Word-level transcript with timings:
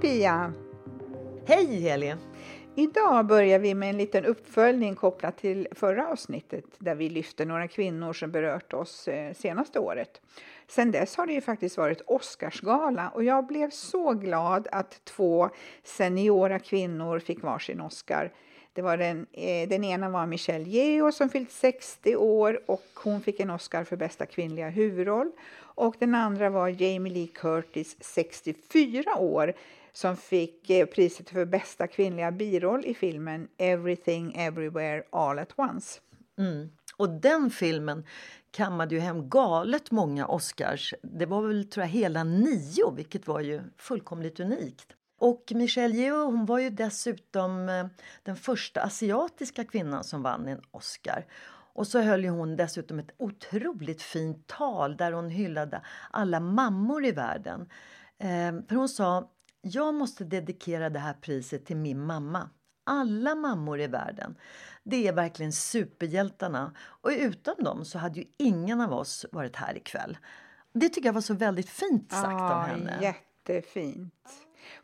Pia! 0.00 0.52
Hej 1.46 1.80
Helene! 1.80 2.20
Idag 2.74 3.26
börjar 3.26 3.58
vi 3.58 3.74
med 3.74 3.90
en 3.90 3.98
liten 3.98 4.24
uppföljning 4.24 4.94
kopplat 4.94 5.36
till 5.36 5.68
förra 5.72 6.08
avsnittet 6.08 6.64
där 6.78 6.94
vi 6.94 7.08
lyfte 7.08 7.44
några 7.44 7.68
kvinnor 7.68 8.12
som 8.12 8.30
berört 8.30 8.72
oss 8.72 9.08
eh, 9.08 9.34
senaste 9.34 9.78
året. 9.78 10.20
Sen 10.66 10.90
dess 10.90 11.16
har 11.16 11.26
det 11.26 11.32
ju 11.32 11.40
faktiskt 11.40 11.76
varit 11.76 12.02
Oscarsgala 12.06 13.08
och 13.08 13.24
jag 13.24 13.46
blev 13.46 13.70
så 13.70 14.12
glad 14.12 14.68
att 14.72 15.04
två 15.04 15.50
seniora 15.84 16.58
kvinnor 16.58 17.18
fick 17.18 17.42
varsin 17.42 17.80
Oscar. 17.80 18.32
Det 18.72 18.82
var 18.82 18.96
den, 18.96 19.26
eh, 19.32 19.68
den 19.68 19.84
ena 19.84 20.08
var 20.08 20.26
Michelle 20.26 20.64
Yeoh 20.64 21.10
som 21.10 21.28
fyllt 21.28 21.52
60 21.52 22.16
år 22.16 22.60
och 22.66 22.86
hon 22.94 23.20
fick 23.20 23.40
en 23.40 23.50
Oscar 23.50 23.84
för 23.84 23.96
bästa 23.96 24.26
kvinnliga 24.26 24.68
huvudroll. 24.68 25.30
Och 25.60 25.94
den 25.98 26.14
andra 26.14 26.50
var 26.50 26.68
Jamie 26.68 27.12
Lee 27.12 27.26
Curtis, 27.26 27.96
64 28.00 29.16
år, 29.18 29.54
som 29.98 30.16
fick 30.16 30.70
eh, 30.70 30.86
priset 30.86 31.30
för 31.30 31.44
bästa 31.44 31.86
kvinnliga 31.86 32.32
biroll 32.32 32.86
i 32.86 32.94
filmen 32.94 33.48
Everything 33.58 34.34
Everywhere 34.36 35.02
All 35.12 35.38
at 35.38 35.52
Once. 35.56 36.00
Mm. 36.38 36.70
Och 36.96 37.08
den 37.10 37.50
filmen 37.50 38.04
kammade 38.50 38.94
ju 38.94 39.00
hem 39.00 39.28
galet 39.28 39.90
många 39.90 40.26
Oscars. 40.26 40.94
Det 41.02 41.26
var 41.26 41.42
väl 41.42 41.64
tror 41.64 41.84
jag 41.84 41.90
hela 41.90 42.24
nio, 42.24 42.90
vilket 42.96 43.26
var 43.26 43.40
ju 43.40 43.60
fullkomligt 43.76 44.40
unikt. 44.40 44.92
Och 45.18 45.52
Michelle 45.54 45.94
Yeoh 45.94 46.24
hon 46.24 46.46
var 46.46 46.58
ju 46.58 46.70
dessutom 46.70 47.68
eh, 47.68 47.86
den 48.22 48.36
första 48.36 48.82
asiatiska 48.82 49.64
kvinnan 49.64 50.04
som 50.04 50.22
vann 50.22 50.48
en 50.48 50.62
Oscar. 50.70 51.26
Och 51.72 51.86
så 51.86 52.00
höll 52.00 52.24
hon 52.24 52.56
dessutom 52.56 52.98
ett 52.98 53.14
otroligt 53.16 54.02
fint 54.02 54.46
tal 54.46 54.96
där 54.96 55.12
hon 55.12 55.30
hyllade 55.30 55.82
alla 56.10 56.40
mammor 56.40 57.04
i 57.04 57.12
världen. 57.12 57.60
Eh, 58.18 58.66
för 58.68 58.74
hon 58.74 58.88
sa, 58.88 59.30
jag 59.70 59.94
måste 59.94 60.24
dedikera 60.24 60.90
det 60.90 60.98
här 60.98 61.14
priset 61.14 61.66
till 61.66 61.76
min 61.76 62.06
mamma. 62.06 62.50
Alla 62.84 63.34
mammor 63.34 63.80
i 63.80 63.86
världen. 63.86 64.36
Det 64.84 65.08
är 65.08 65.12
verkligen 65.12 65.52
superhjältarna. 65.52 66.74
Och 66.78 67.10
utan 67.10 67.54
dem 67.64 67.84
så 67.84 67.98
hade 67.98 68.20
ju 68.20 68.26
ingen 68.36 68.80
av 68.80 68.92
oss 68.92 69.26
varit 69.32 69.56
här 69.56 69.76
ikväll. 69.76 70.18
Det 70.72 70.88
tycker 70.88 71.08
jag 71.08 71.12
var 71.12 71.20
så 71.20 71.34
väldigt 71.34 71.70
fint 71.70 72.12
sagt 72.12 72.24
Ja, 72.24 72.54
av 72.54 72.62
henne. 72.62 72.98
Jättefint. 73.02 74.14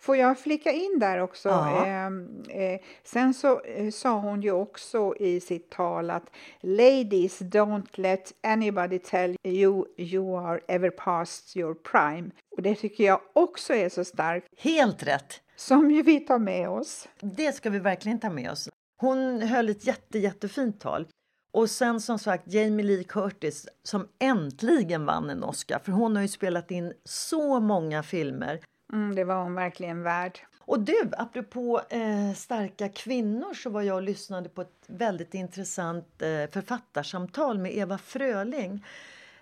Får 0.00 0.16
jag 0.16 0.38
flika 0.38 0.72
in 0.72 0.98
där 0.98 1.18
också? 1.18 1.48
Ja. 1.48 1.86
Ehm, 1.86 2.42
eh, 2.48 2.80
sen 3.04 3.34
så 3.34 3.60
eh, 3.60 3.90
sa 3.90 4.18
hon 4.18 4.42
ju 4.42 4.52
också 4.52 5.14
i 5.20 5.40
sitt 5.40 5.70
tal 5.70 6.10
att 6.10 6.30
Ladies 6.60 7.40
don't 7.40 8.00
let 8.00 8.32
anybody 8.42 8.98
tell 8.98 9.36
you 9.42 9.86
you 9.96 10.38
are 10.38 10.60
ever 10.68 10.90
past 10.90 11.56
your 11.56 11.74
prime. 11.74 12.30
Och 12.56 12.62
det 12.62 12.74
tycker 12.74 13.04
jag 13.04 13.20
också 13.32 13.74
är 13.74 13.88
så 13.88 14.04
starkt, 14.04 14.46
Helt 14.58 15.02
rätt! 15.02 15.40
som 15.56 15.90
ju 15.90 16.02
vi 16.02 16.20
tar 16.20 16.38
med 16.38 16.68
oss. 16.68 17.08
Det 17.20 17.52
ska 17.52 17.70
vi 17.70 17.78
verkligen 17.78 18.20
ta 18.20 18.30
med 18.30 18.50
oss. 18.50 18.68
Hon 18.96 19.42
höll 19.42 19.68
ett 19.68 19.86
jätte, 19.86 20.18
jättefint 20.18 20.80
tal. 20.80 21.06
Och 21.52 21.70
sen 21.70 22.00
som 22.00 22.18
sagt 22.18 22.52
Jamie 22.52 22.86
Lee 22.86 23.04
Curtis 23.04 23.68
som 23.82 24.08
äntligen 24.18 25.06
vann 25.06 25.30
en 25.30 25.44
Oscar. 25.44 25.78
För 25.78 25.92
hon 25.92 26.16
har 26.16 26.22
ju 26.22 26.28
spelat 26.28 26.70
in 26.70 26.92
så 27.04 27.60
många 27.60 28.02
filmer. 28.02 28.60
Mm, 28.94 29.14
det 29.14 29.24
var 29.24 29.42
hon 29.42 29.54
verkligen 29.54 30.02
värd. 30.02 30.38
Och 30.58 30.80
du, 30.80 31.10
apropå 31.18 31.80
eh, 31.90 32.32
starka 32.34 32.88
kvinnor 32.88 33.54
så 33.54 33.70
var 33.70 33.82
jag 33.82 33.96
och 33.96 34.02
lyssnade 34.02 34.48
på 34.48 34.62
ett 34.62 34.84
väldigt 34.86 35.34
intressant 35.34 36.22
eh, 36.22 36.50
författarsamtal 36.50 37.58
med 37.58 37.76
Eva 37.76 37.98
Fröling. 37.98 38.84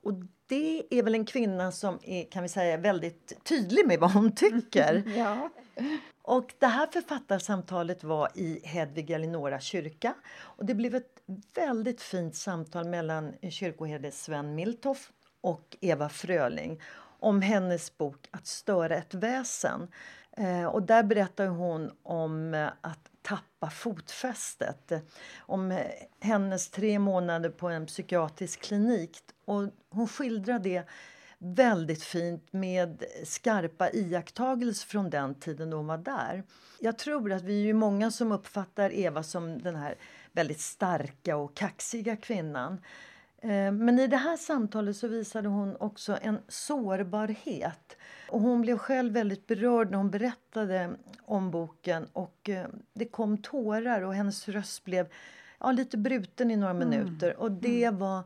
Och 0.02 0.12
det 0.46 0.82
är 0.90 1.02
väl 1.02 1.14
en 1.14 1.24
kvinna 1.24 1.72
som 1.72 1.98
är 2.02 2.24
kan 2.24 2.42
vi 2.42 2.48
säga, 2.48 2.76
väldigt 2.76 3.44
tydlig 3.44 3.86
med 3.86 4.00
vad 4.00 4.12
hon 4.12 4.34
tycker. 4.34 5.02
Ja. 5.16 5.50
Och 6.22 6.54
det 6.58 6.66
här 6.66 6.86
författarsamtalet 6.86 8.04
var 8.04 8.28
i 8.34 8.60
Hedvig 8.64 9.10
Elinora 9.10 9.60
kyrka. 9.60 10.14
Och 10.40 10.66
det 10.66 10.74
blev 10.74 10.94
ett 10.94 11.22
väldigt 11.54 12.00
fint 12.00 12.36
samtal 12.36 12.88
mellan 12.88 13.32
kyrkoherde 13.50 14.10
Sven 14.10 14.54
Miltoff 14.54 15.10
och 15.40 15.76
Eva 15.80 16.08
Fröling 16.08 16.80
om 17.22 17.42
hennes 17.42 17.98
bok 17.98 18.28
Att 18.30 18.46
störa 18.46 18.96
ett 18.96 19.14
väsen. 19.14 19.88
Eh, 20.36 20.64
och 20.64 20.82
där 20.82 21.02
berättar 21.02 21.46
hon 21.46 21.90
om 22.02 22.54
eh, 22.54 22.68
att 22.80 23.10
tappa 23.22 23.70
fotfästet. 23.70 24.92
Om 25.38 25.78
hennes 26.20 26.70
tre 26.70 26.98
månader 26.98 27.50
på 27.50 27.68
en 27.68 27.86
psykiatrisk 27.86 28.60
klinik. 28.60 29.18
Och 29.44 29.68
hon 29.90 30.08
skildrar 30.08 30.58
det 30.58 30.84
väldigt 31.38 32.02
fint 32.02 32.52
med 32.52 33.04
skarpa 33.24 33.90
iakttagelser 33.90 34.88
från 34.88 35.10
den 35.10 35.34
tiden 35.34 35.70
då 35.70 35.76
hon 35.76 35.86
var 35.86 35.98
där. 35.98 36.42
Jag 36.80 36.98
tror 36.98 37.32
att 37.32 37.42
vi 37.42 37.60
är 37.60 37.66
ju 37.66 37.74
många 37.74 38.10
som 38.10 38.32
uppfattar 38.32 38.92
Eva 38.92 39.22
som 39.22 39.62
den 39.62 39.76
här 39.76 39.94
väldigt 40.32 40.60
starka 40.60 41.36
och 41.36 41.56
kaxiga 41.56 42.16
kvinnan. 42.16 42.80
Eh, 43.42 43.72
Men 43.72 43.98
i 43.98 44.06
det 44.06 44.16
här 44.16 44.36
samtalet 44.36 44.96
så 44.96 45.08
visade 45.08 45.48
hon 45.48 45.76
också 45.76 46.18
en 46.22 46.38
sårbarhet. 46.48 47.96
Och 48.28 48.40
hon 48.40 48.60
blev 48.60 48.78
själv 48.78 49.12
väldigt 49.12 49.46
berörd 49.46 49.90
när 49.90 49.98
hon 49.98 50.10
berättade 50.10 50.90
om 51.22 51.50
boken. 51.50 52.06
Och 52.12 52.48
eh, 52.48 52.66
Det 52.94 53.04
kom 53.04 53.38
tårar 53.38 54.02
och 54.02 54.14
hennes 54.14 54.48
röst 54.48 54.84
blev 54.84 55.06
ja, 55.58 55.72
lite 55.72 55.98
bruten 55.98 56.50
i 56.50 56.56
några 56.56 56.74
minuter. 56.74 57.40
Och 57.40 57.52
det 57.52 57.90
var 57.90 58.22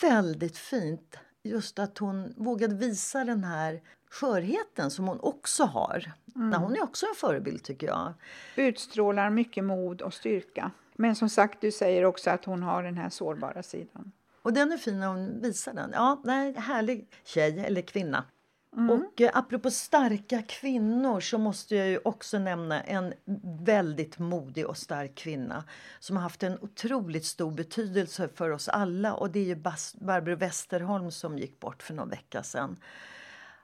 väldigt 0.00 0.58
fint. 0.58 1.16
Just 1.42 1.78
att 1.78 1.98
hon 1.98 2.34
vågade 2.36 2.74
visa 2.74 3.24
den 3.24 3.44
här 3.44 3.80
skörheten 4.10 4.90
som 4.90 5.08
hon 5.08 5.20
också 5.20 5.64
har. 5.64 6.12
Nej, 6.24 6.58
hon 6.58 6.76
är 6.76 6.82
också 6.82 7.06
en 7.06 7.14
förebild 7.16 7.62
tycker 7.62 7.86
jag. 7.86 8.12
Utstrålar 8.56 9.30
mycket 9.30 9.64
mod 9.64 10.02
och 10.02 10.14
styrka. 10.14 10.70
Men 10.96 11.16
som 11.16 11.28
sagt, 11.28 11.60
du 11.60 11.72
säger 11.72 12.04
också 12.04 12.30
att 12.30 12.44
hon 12.44 12.62
har 12.62 12.82
den 12.82 12.96
här 12.96 13.08
sårbara 13.08 13.62
sidan. 13.62 14.12
Och 14.44 14.52
den 14.52 14.72
är 14.72 14.76
fin 14.76 15.00
när 15.00 15.06
hon 15.06 15.40
visar 15.40 15.74
den. 15.74 15.90
Ja, 15.94 16.20
nej, 16.24 16.54
härlig 16.56 17.08
tjej 17.24 17.60
eller 17.60 17.82
kvinna. 17.82 18.24
Och 18.90 19.20
eh, 19.20 19.30
apropå 19.34 19.70
starka 19.70 20.42
kvinnor 20.42 21.20
så 21.20 21.38
måste 21.38 21.76
jag 21.76 21.88
ju 21.88 22.00
också 22.04 22.38
nämna 22.38 22.82
en 22.82 23.14
väldigt 23.64 24.18
modig 24.18 24.66
och 24.66 24.76
stark 24.76 25.14
kvinna 25.14 25.64
som 25.98 26.16
har 26.16 26.22
haft 26.22 26.42
en 26.42 26.58
otroligt 26.60 27.24
stor 27.24 27.50
betydelse 27.50 28.28
för 28.34 28.50
oss 28.50 28.68
alla 28.68 29.14
och 29.14 29.30
det 29.30 29.40
är 29.40 29.44
ju 29.44 29.54
Bas- 29.54 29.96
Barbro 30.04 30.36
Westerholm 30.36 31.10
som 31.10 31.38
gick 31.38 31.60
bort 31.60 31.82
för 31.82 31.94
någon 31.94 32.08
vecka 32.08 32.42
sedan. 32.42 32.76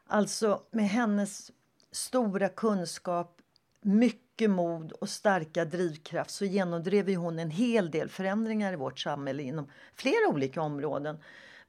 Alltså 0.06 0.62
med 0.70 0.88
hennes 0.88 1.50
stora 1.92 2.48
kunskap, 2.48 3.39
mycket 3.80 4.50
mod 4.50 4.92
och 4.92 5.08
starka 5.08 5.64
drivkraft 5.64 6.30
så 6.30 6.44
genomdrev 6.44 7.08
ju 7.08 7.16
hon 7.16 7.38
en 7.38 7.50
hel 7.50 7.90
del 7.90 8.08
förändringar 8.08 8.72
i 8.72 8.76
vårt 8.76 8.98
samhälle 8.98 9.42
inom 9.42 9.70
flera 9.94 10.28
olika 10.28 10.62
områden. 10.62 11.18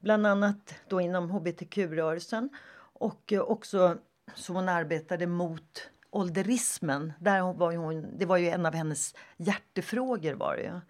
Bland 0.00 0.26
annat 0.26 0.74
då 0.88 1.00
inom 1.00 1.30
hbtq-rörelsen 1.30 2.48
och 2.78 3.32
eh, 3.32 3.40
också 3.40 3.98
så 4.34 4.52
hon 4.52 4.68
arbetade 4.68 5.26
mot 5.26 5.90
ålderismen. 6.10 7.12
Där 7.18 7.52
var 7.52 7.70
ju 7.70 7.78
hon, 7.78 8.18
det 8.18 8.26
var 8.26 8.36
ju 8.36 8.48
en 8.48 8.66
av 8.66 8.74
hennes 8.74 9.14
hjärtefrågor. 9.36 10.34
Var 10.34 10.56
det 10.56 10.62
ju. 10.62 10.80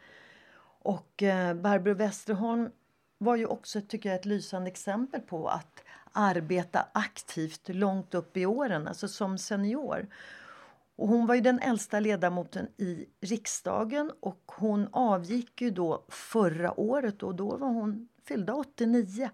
Och 0.83 1.23
eh, 1.23 1.55
Barbro 1.55 1.95
Westerholm 1.95 2.71
var 3.19 3.37
ju 3.37 3.47
också 3.47 3.81
tycker 3.81 4.09
jag, 4.09 4.19
ett 4.19 4.25
lysande 4.25 4.71
exempel 4.71 5.21
på 5.21 5.49
att 5.49 5.83
arbeta 6.13 6.87
aktivt 6.93 7.69
långt 7.69 8.15
upp 8.15 8.37
i 8.37 8.47
åren, 8.47 8.89
alltså 8.89 9.09
som 9.09 9.39
senior. 9.39 10.07
Och 11.03 11.09
hon 11.09 11.27
var 11.27 11.35
ju 11.35 11.41
den 11.41 11.59
äldsta 11.59 12.01
ledamoten 12.01 12.69
i 12.77 13.07
riksdagen 13.21 14.13
och 14.21 14.43
hon 14.47 14.89
avgick 14.93 15.61
ju 15.61 15.71
då 15.71 16.05
förra 16.09 16.81
året 16.81 17.23
och 17.23 17.35
då 17.35 17.57
var 17.57 17.69
hon 17.69 18.09
fyllda 18.29 18.55
89. 18.55 19.31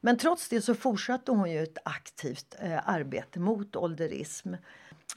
Men 0.00 0.16
trots 0.16 0.48
det 0.48 0.60
så 0.60 0.74
fortsatte 0.74 1.32
hon 1.32 1.50
ju 1.50 1.62
ett 1.62 1.78
aktivt 1.84 2.56
eh, 2.58 2.88
arbete 2.88 3.40
mot 3.40 3.76
ålderism. 3.76 4.54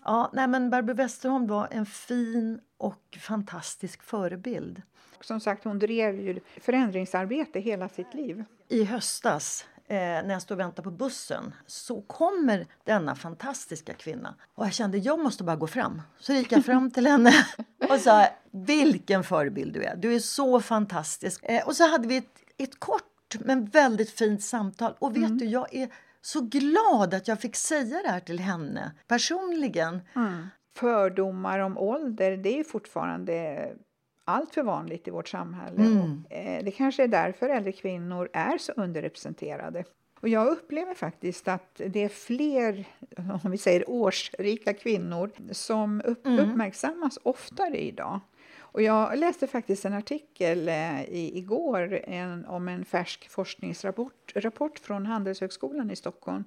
Ja, 0.05 0.29
nej 0.33 0.47
men 0.47 0.69
Barbro 0.69 0.93
Westerholm 0.93 1.47
var 1.47 1.67
en 1.71 1.85
fin 1.85 2.59
och 2.77 3.17
fantastisk 3.19 4.03
förebild. 4.03 4.81
Som 5.21 5.39
sagt, 5.39 5.63
hon 5.63 5.79
drev 5.79 6.21
ju 6.21 6.39
förändringsarbete 6.61 7.59
hela 7.59 7.89
sitt 7.89 8.13
liv. 8.13 8.43
I 8.67 8.83
höstas 8.83 9.65
eh, 9.93 10.25
när 10.25 10.31
jag 10.31 10.41
stod 10.41 10.55
och 10.55 10.59
väntade 10.59 10.83
på 10.83 10.91
bussen 10.91 11.53
så 11.67 12.01
kommer 12.01 12.67
denna 12.83 13.15
fantastiska 13.15 13.93
kvinna. 13.93 14.35
Och 14.55 14.65
jag 14.65 14.73
kände 14.73 14.97
jag 14.97 15.19
måste 15.19 15.43
bara 15.43 15.55
gå 15.55 15.67
fram. 15.67 16.01
Så 16.19 16.33
gick 16.33 16.51
jag 16.51 16.65
fram 16.65 16.91
till 16.91 17.07
henne 17.07 17.31
och 17.89 17.99
sa 17.99 18.27
vilken 18.51 19.23
förebild 19.23 19.73
du 19.73 19.83
är. 19.83 19.95
Du 19.95 20.15
är 20.15 20.19
så 20.19 20.61
fantastisk. 20.61 21.43
Eh, 21.43 21.67
och 21.67 21.75
så 21.75 21.87
hade 21.87 22.07
vi 22.07 22.17
ett, 22.17 22.37
ett 22.57 22.79
kort 22.79 23.03
men 23.39 23.65
väldigt 23.65 24.09
fint 24.09 24.43
samtal. 24.43 24.93
Och 24.99 25.11
vet 25.11 25.25
mm. 25.25 25.37
du, 25.37 25.45
jag 25.45 25.75
är 25.75 25.89
så 26.21 26.41
glad 26.41 27.13
att 27.13 27.27
jag 27.27 27.39
fick 27.39 27.55
säga 27.55 28.01
det 28.03 28.09
här 28.09 28.19
till 28.19 28.39
henne 28.39 28.91
personligen. 29.07 30.01
Mm. 30.15 30.47
Fördomar 30.75 31.59
om 31.59 31.77
ålder, 31.77 32.37
det 32.37 32.59
är 32.59 32.63
fortfarande 32.63 33.67
allt 34.25 34.53
för 34.53 34.63
vanligt 34.63 35.07
i 35.07 35.11
vårt 35.11 35.27
samhälle. 35.27 35.81
Mm. 35.81 36.01
Och, 36.01 36.31
eh, 36.33 36.63
det 36.63 36.71
kanske 36.71 37.03
är 37.03 37.07
därför 37.07 37.49
äldre 37.49 37.71
kvinnor 37.71 38.29
är 38.33 38.57
så 38.57 38.71
underrepresenterade. 38.71 39.83
Och 40.19 40.29
jag 40.29 40.47
upplever 40.47 40.93
faktiskt 40.93 41.47
att 41.47 41.81
det 41.87 42.03
är 42.03 42.09
fler, 42.09 42.85
om 43.43 43.51
vi 43.51 43.57
säger 43.57 43.89
årsrika 43.89 44.73
kvinnor, 44.73 45.31
som 45.51 46.01
upp, 46.05 46.25
mm. 46.25 46.39
uppmärksammas 46.39 47.19
oftare 47.23 47.77
idag. 47.77 48.19
Och 48.59 48.81
jag 48.81 49.17
läste 49.17 49.47
faktiskt 49.47 49.85
en 49.85 49.93
artikel 49.93 50.69
eh, 50.69 51.03
i, 51.03 51.37
igår 51.37 51.99
en, 52.03 52.45
om 52.45 52.67
en 52.67 52.85
färsk 52.85 53.29
forskningsrapport 53.29 54.33
rapport 54.35 54.79
från 54.79 55.05
Handelshögskolan 55.05 55.91
i 55.91 55.95
Stockholm 55.95 56.43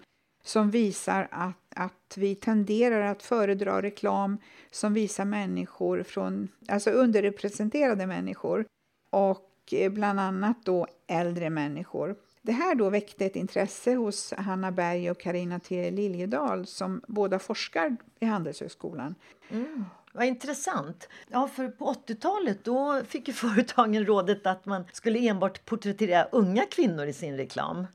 som 0.47 0.71
visar 0.71 1.29
att, 1.31 1.57
att 1.77 2.15
vi 2.17 2.35
tenderar 2.35 3.01
att 3.01 3.23
föredra 3.23 3.83
reklam 3.83 4.39
som 4.71 4.95
visar 4.95 5.25
människor 5.25 6.03
från, 6.03 6.49
alltså 6.69 6.91
underrepresenterade 6.91 8.07
människor 8.07 8.67
och 9.11 9.51
eh, 9.73 9.93
bland 9.93 10.21
annat 10.21 10.57
då 10.65 10.87
äldre 11.07 11.51
människor. 11.51 12.17
Det 12.43 12.53
här 12.53 12.75
då 12.75 12.91
väckte 12.91 13.27
ett 13.27 13.37
intresse 13.37 13.95
hos 13.95 14.33
Hanna 14.37 14.73
Berg 14.73 15.11
och 15.11 15.21
Karina 15.21 15.61
T 15.61 15.91
Liljedahl 15.91 16.67
som 16.67 17.01
båda 17.09 17.39
forskar 17.39 17.97
vid 18.19 18.29
Handelshögskolan. 18.29 19.15
Mm. 19.49 19.85
Vad 20.13 20.27
intressant. 20.27 21.09
Ja, 21.29 21.49
för 21.49 21.69
på 21.69 21.93
80-talet 21.93 22.65
då 22.65 23.03
fick 23.09 23.29
ju 23.29 23.35
företagen 23.35 24.07
rådet 24.07 24.47
att 24.47 24.67
man 24.67 24.85
skulle 24.93 25.19
enbart 25.29 25.65
porträttera 25.65 26.25
unga 26.25 26.65
kvinnor 26.67 27.07
i 27.07 27.13
sin 27.13 27.37
reklam. 27.37 27.87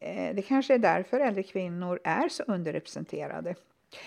Eh, 0.00 0.34
det 0.34 0.42
kanske 0.42 0.74
är 0.74 0.78
därför 0.78 1.20
äldre 1.20 1.42
kvinnor 1.42 2.00
är 2.04 2.28
så 2.28 2.42
underrepresenterade. 2.42 3.54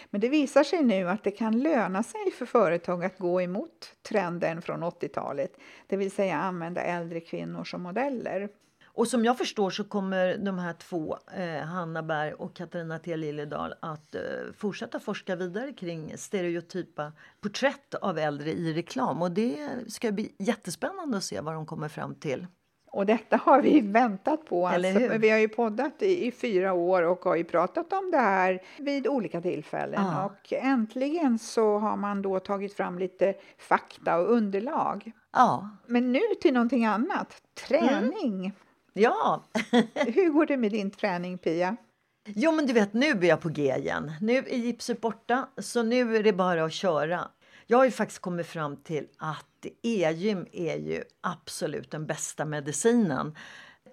Men 0.09 0.21
det 0.21 0.29
visar 0.29 0.63
sig 0.63 0.83
nu 0.83 1.09
att 1.09 1.23
det 1.23 1.31
kan 1.31 1.59
löna 1.59 2.03
sig 2.03 2.31
för 2.31 2.45
företag 2.45 3.05
att 3.05 3.17
gå 3.17 3.41
emot 3.41 3.93
trenden 4.01 4.61
från 4.61 4.83
80-talet, 4.83 5.57
det 5.87 5.97
vill 5.97 6.11
säga 6.11 6.37
använda 6.37 6.81
äldre 6.81 7.19
kvinnor 7.19 7.63
som 7.63 7.81
modeller. 7.81 8.49
Och 8.93 9.07
som 9.07 9.25
jag 9.25 9.37
förstår 9.37 9.69
så 9.69 9.83
kommer 9.83 10.37
de 10.37 10.59
här 10.59 10.73
två, 10.73 11.17
eh, 11.37 11.65
Hanna 11.65 12.03
Berg 12.03 12.33
och 12.33 12.55
Katarina 12.55 12.99
T 12.99 13.17
Liljedahl, 13.17 13.73
att 13.79 14.15
eh, 14.15 14.21
fortsätta 14.57 14.99
forska 14.99 15.35
vidare 15.35 15.73
kring 15.73 16.17
stereotypa 16.17 17.13
porträtt 17.41 17.95
av 17.95 18.17
äldre 18.17 18.51
i 18.51 18.73
reklam. 18.73 19.21
Och 19.21 19.31
det 19.31 19.69
ska 19.87 20.11
bli 20.11 20.35
jättespännande 20.39 21.17
att 21.17 21.23
se 21.23 21.41
vad 21.41 21.53
de 21.53 21.65
kommer 21.65 21.89
fram 21.89 22.15
till. 22.15 22.47
Och 22.91 23.05
detta 23.05 23.37
har 23.37 23.61
vi 23.61 23.81
väntat 23.81 24.45
på. 24.45 24.67
Alltså, 24.67 25.17
vi 25.17 25.29
har 25.29 25.37
ju 25.37 25.47
poddat 25.47 26.01
i, 26.01 26.27
i, 26.27 26.31
fyra 26.31 26.73
år 26.73 27.03
och 27.03 27.19
har 27.23 27.35
ju 27.35 27.43
pratat 27.43 27.93
om 27.93 28.11
det 28.11 28.17
här 28.17 28.61
vid 28.77 29.07
olika 29.07 29.41
tillfällen. 29.41 30.05
Ah. 30.05 30.25
Och 30.25 30.53
äntligen 30.53 31.39
så 31.39 31.77
har 31.77 31.97
man 31.97 32.21
då 32.21 32.39
tagit 32.39 32.73
fram 32.73 32.99
lite 32.99 33.33
fakta 33.57 34.17
och 34.17 34.31
underlag. 34.31 35.11
Ah. 35.31 35.59
Men 35.85 36.11
nu 36.11 36.21
till 36.41 36.53
någonting 36.53 36.85
annat. 36.85 37.41
Träning. 37.67 38.39
Mm. 38.39 38.51
Ja! 38.93 39.43
Hur 39.93 40.29
går 40.29 40.45
det 40.45 40.57
med 40.57 40.71
din 40.71 40.91
träning, 40.91 41.37
Pia? 41.37 41.77
Jo, 42.25 42.51
men 42.51 42.65
du 42.65 42.73
vet, 42.73 42.93
nu 42.93 43.09
är 43.09 43.23
jag 43.23 43.41
på 43.41 43.49
G 43.49 43.75
igen. 43.77 44.11
Nu 44.21 44.37
är 44.37 44.55
gipset 44.55 45.01
borta, 45.01 45.47
så 45.57 45.83
nu 45.83 46.15
är 46.15 46.23
det 46.23 46.33
bara 46.33 46.63
att 46.63 46.73
köra. 46.73 47.27
Jag 47.71 47.77
har 47.77 47.85
ju 47.85 47.91
faktiskt 47.91 48.21
kommit 48.21 48.47
fram 48.47 48.77
till 48.77 49.07
att 49.17 49.65
e-gym 49.81 50.47
är 50.51 50.77
ju 50.77 51.03
absolut 51.21 51.91
den 51.91 52.05
bästa 52.05 52.45
medicinen. 52.45 53.35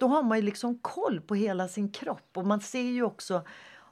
Då 0.01 0.07
har 0.07 0.23
man 0.23 0.39
ju 0.39 0.43
liksom 0.43 0.79
koll 0.79 1.21
på 1.21 1.35
hela 1.35 1.69
sin 1.69 1.93
kropp 1.93 2.31
och 2.37 2.47
man 2.47 2.61
ser 2.61 2.83
ju 2.83 3.03
också 3.03 3.45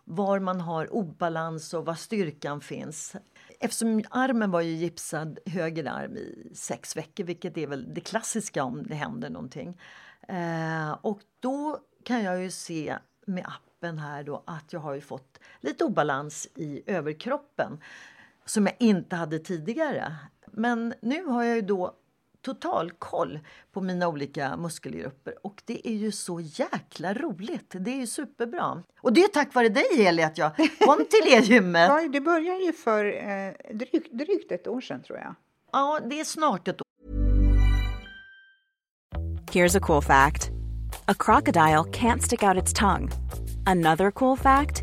var 0.04 0.38
man 0.38 0.60
har 0.60 0.94
obalans 0.94 1.74
och 1.74 1.86
var 1.86 1.94
styrkan 1.94 2.60
finns. 2.60 3.16
Eftersom 3.60 4.02
armen 4.10 4.50
var 4.50 4.60
ju 4.60 4.70
gipsad, 4.70 5.38
höger 5.46 5.84
arm, 5.84 6.16
i 6.16 6.52
sex 6.54 6.96
veckor 6.96 7.24
vilket 7.24 7.58
är 7.58 7.66
väl 7.66 7.94
det 7.94 8.00
klassiska 8.00 8.64
om 8.64 8.82
det 8.86 8.94
händer 8.94 9.30
någonting. 9.30 9.80
Eh, 10.28 10.92
och 10.92 11.20
då 11.40 11.78
kan 12.04 12.24
jag 12.24 12.42
ju 12.42 12.50
se 12.50 12.96
med 13.26 13.46
appen 13.46 13.98
här 13.98 14.22
då 14.22 14.42
att 14.46 14.72
jag 14.72 14.80
har 14.80 14.94
ju 14.94 15.00
fått 15.00 15.38
lite 15.60 15.84
obalans 15.84 16.48
i 16.54 16.82
överkroppen 16.86 17.80
som 18.46 18.66
jag 18.66 18.76
inte 18.78 19.16
hade 19.16 19.38
tidigare. 19.38 20.16
Men 20.52 20.94
nu 21.02 21.24
har 21.24 21.44
jag 21.44 21.56
ju 21.56 21.62
då 21.62 21.94
total 22.46 22.90
koll 22.90 23.38
på 23.72 23.80
mina 23.80 24.08
olika 24.08 24.56
muskelgrupper 24.56 25.34
och 25.46 25.62
det 25.64 25.88
är 25.88 25.94
ju 25.94 26.12
så 26.12 26.40
jäkla 26.40 27.14
roligt. 27.14 27.74
Det 27.80 27.90
är 27.90 27.96
ju 27.96 28.06
superbra. 28.06 28.82
Och 29.00 29.12
det 29.12 29.20
är 29.20 29.28
tack 29.28 29.54
vare 29.54 29.68
dig 29.68 30.06
Eli 30.06 30.22
att 30.22 30.38
jag 30.38 30.56
kom 30.56 31.06
till 31.10 31.32
e-gymmet. 31.32 31.88
ja, 31.88 32.08
det 32.08 32.20
började 32.20 32.64
ju 32.64 32.72
för 32.72 33.04
eh, 33.04 33.76
drygt, 33.76 34.12
drygt 34.12 34.52
ett 34.52 34.66
år 34.66 34.80
sedan 34.80 35.02
tror 35.02 35.18
jag. 35.18 35.34
Ja, 35.72 36.00
det 36.10 36.20
är 36.20 36.24
snart 36.24 36.68
ett 36.68 36.80
år. 36.80 36.86
Here's 39.52 39.76
a 39.76 39.80
cool 39.82 40.02
fact. 40.02 40.50
A 41.06 41.14
crocodile 41.18 41.84
can't 41.92 42.20
stick 42.20 42.42
out 42.42 42.62
its 42.62 42.72
tongue. 42.72 43.08
Another 43.66 44.10
cool 44.10 44.36
fact, 44.36 44.82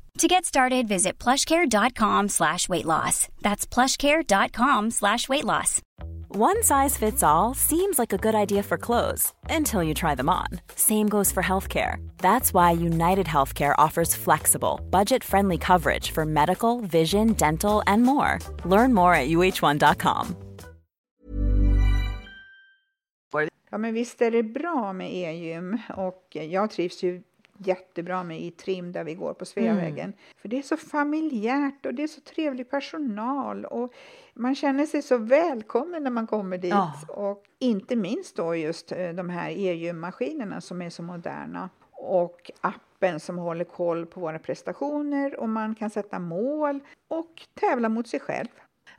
To 0.21 0.27
get 0.27 0.45
started, 0.45 0.87
visit 0.87 1.17
plushcare.com 1.17 2.29
slash 2.29 2.69
weight 2.69 2.85
loss. 2.85 3.27
That's 3.41 3.65
plushcare.com 3.65 4.91
slash 4.91 5.27
weight 5.27 5.43
loss. 5.43 5.81
One 6.27 6.61
size 6.61 6.95
fits 6.95 7.23
all 7.23 7.55
seems 7.55 7.97
like 7.97 8.13
a 8.13 8.19
good 8.19 8.35
idea 8.35 8.61
for 8.61 8.77
clothes 8.77 9.33
until 9.49 9.81
you 9.81 9.95
try 9.95 10.13
them 10.13 10.29
on. 10.29 10.61
Same 10.75 11.09
goes 11.09 11.31
for 11.31 11.41
healthcare. 11.41 11.95
That's 12.19 12.53
why 12.53 12.69
United 12.69 13.25
Healthcare 13.25 13.73
offers 13.79 14.13
flexible, 14.13 14.79
budget 14.91 15.23
friendly 15.23 15.57
coverage 15.57 16.11
for 16.11 16.23
medical, 16.23 16.81
vision, 16.81 17.33
dental, 17.33 17.81
and 17.87 18.03
more. 18.03 18.37
Learn 18.63 18.93
more 18.93 19.15
at 19.15 19.27
uh1.com. 19.27 20.35
Ja, 23.71 23.77
men 23.77 23.93
visst 23.93 24.21
är 24.21 24.31
det 24.31 24.43
bra 24.43 24.93
med 24.93 25.13
e-gym 25.13 25.77
och 25.97 26.27
jag 26.31 26.69
trivs 26.69 27.03
ju 27.03 27.21
jättebra 27.67 28.23
med 28.23 28.41
i 28.41 28.51
Trim 28.51 28.91
där 28.91 29.03
vi 29.03 29.15
går 29.15 29.33
på 29.33 29.45
Sveavägen. 29.45 30.05
Mm. 30.05 30.17
För 30.41 30.49
det 30.49 30.57
är 30.57 30.61
så 30.61 30.77
familjärt 30.77 31.85
och 31.85 31.93
det 31.93 32.03
är 32.03 32.07
så 32.07 32.21
trevlig 32.21 32.69
personal 32.69 33.65
och 33.65 33.93
man 34.33 34.55
känner 34.55 34.85
sig 34.85 35.01
så 35.01 35.17
välkommen 35.17 36.03
när 36.03 36.11
man 36.11 36.27
kommer 36.27 36.57
dit. 36.57 36.71
Ja. 36.71 36.93
Och 37.07 37.43
inte 37.59 37.95
minst 37.95 38.35
då 38.35 38.55
just 38.55 38.91
eh, 38.91 39.09
de 39.09 39.29
här 39.29 39.49
e-gymmaskinerna 39.49 40.61
som 40.61 40.81
är 40.81 40.89
så 40.89 41.03
moderna 41.03 41.69
och 41.91 42.51
appen 42.61 43.19
som 43.19 43.37
håller 43.37 43.65
koll 43.65 44.05
på 44.05 44.19
våra 44.19 44.39
prestationer 44.39 45.39
och 45.39 45.49
man 45.49 45.75
kan 45.75 45.89
sätta 45.89 46.19
mål 46.19 46.79
och 47.07 47.41
tävla 47.53 47.89
mot 47.89 48.07
sig 48.07 48.19
själv. 48.19 48.47